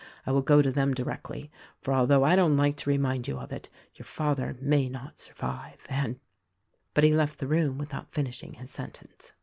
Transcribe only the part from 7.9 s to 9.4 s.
finishing his sentence.